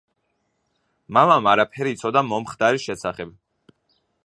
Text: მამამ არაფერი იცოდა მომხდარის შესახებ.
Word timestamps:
მამამ 1.17 1.51
არაფერი 1.51 1.93
იცოდა 1.97 2.25
მომხდარის 2.31 2.89
შესახებ. 2.89 3.37